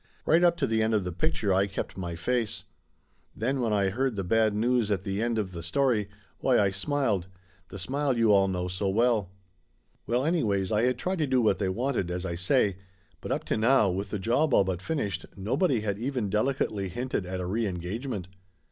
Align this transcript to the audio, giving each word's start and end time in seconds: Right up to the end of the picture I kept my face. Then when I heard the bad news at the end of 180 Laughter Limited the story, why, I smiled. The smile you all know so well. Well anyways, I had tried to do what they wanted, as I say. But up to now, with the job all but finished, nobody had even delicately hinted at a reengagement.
Right 0.25 0.43
up 0.43 0.57
to 0.57 0.65
the 0.65 0.81
end 0.81 0.95
of 0.95 1.03
the 1.03 1.11
picture 1.11 1.53
I 1.53 1.67
kept 1.67 1.95
my 1.95 2.15
face. 2.15 2.63
Then 3.35 3.61
when 3.61 3.71
I 3.71 3.89
heard 3.89 4.15
the 4.15 4.23
bad 4.23 4.55
news 4.55 4.89
at 4.89 5.03
the 5.03 5.21
end 5.21 5.37
of 5.37 5.53
180 5.53 6.09
Laughter 6.41 6.41
Limited 6.41 6.41
the 6.41 6.41
story, 6.47 6.57
why, 6.57 6.59
I 6.59 6.71
smiled. 6.71 7.27
The 7.69 7.77
smile 7.77 8.17
you 8.17 8.31
all 8.31 8.47
know 8.47 8.67
so 8.67 8.89
well. 8.89 9.29
Well 10.07 10.25
anyways, 10.25 10.71
I 10.71 10.85
had 10.85 10.97
tried 10.97 11.19
to 11.19 11.27
do 11.27 11.39
what 11.39 11.59
they 11.59 11.69
wanted, 11.69 12.09
as 12.09 12.25
I 12.25 12.33
say. 12.33 12.77
But 13.21 13.31
up 13.31 13.43
to 13.43 13.57
now, 13.57 13.91
with 13.91 14.09
the 14.09 14.17
job 14.17 14.55
all 14.55 14.63
but 14.63 14.81
finished, 14.81 15.27
nobody 15.35 15.81
had 15.81 15.99
even 15.99 16.31
delicately 16.31 16.89
hinted 16.89 17.27
at 17.27 17.39
a 17.39 17.43
reengagement. 17.45 18.25